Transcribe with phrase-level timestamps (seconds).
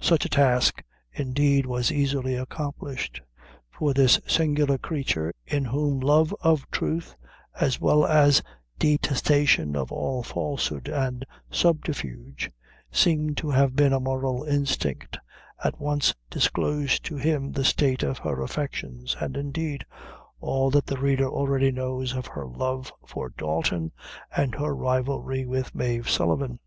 [0.00, 0.82] Such a task,
[1.12, 3.20] indeed, was easily accomplished,
[3.68, 7.14] for this singular creature, in whom love of truth,
[7.60, 8.42] as well as a
[8.78, 12.50] detestation of all falsehood and subterfuge,
[12.90, 15.18] seemed to have been a moral instinct,
[15.62, 19.84] at once disclosed to him the state of her affections, and, indeed,
[20.40, 23.92] all that the reader already knows of her love for Dalton,
[24.34, 26.60] and her rivalry with Mave Sullivan.